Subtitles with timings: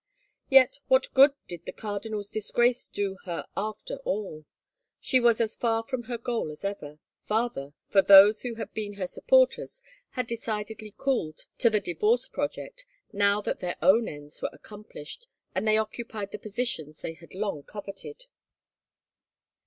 [0.49, 4.45] Yet what good did the cardinal's disgrace do her after all?
[4.99, 8.93] She was as far from her goal as ever, farther, for those who had been
[8.93, 9.83] her supporters
[10.13, 15.67] had decidedly cooled to the divorce project now that their own ends were accomplished and
[15.67, 18.25] they occupied the positions they had long coveted.